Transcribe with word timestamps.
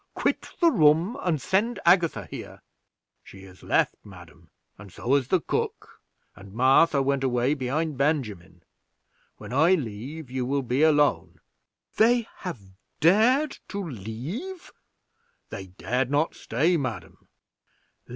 Quit 0.15 0.49
the 0.59 0.71
room, 0.71 1.15
and 1.21 1.39
send 1.39 1.79
Agatha 1.85 2.25
here." 2.25 2.63
"She 3.23 3.43
has 3.43 3.61
left, 3.61 3.93
madam, 4.03 4.49
and 4.79 4.91
so 4.91 5.13
has 5.13 5.27
the 5.27 5.39
cook, 5.39 6.01
and 6.35 6.53
Martha 6.53 7.03
went 7.03 7.23
away 7.23 7.53
behind 7.53 7.99
Benjamin; 7.99 8.63
when 9.37 9.53
I 9.53 9.75
leave, 9.75 10.31
you 10.31 10.43
will 10.43 10.63
be 10.63 10.81
alone." 10.81 11.39
"They 11.97 12.27
have 12.37 12.59
dared 12.99 13.59
to 13.67 13.83
leave?" 13.87 14.71
"They 15.51 15.67
dared 15.67 16.09
not 16.09 16.33
stay, 16.33 16.77
madam." 16.77 17.27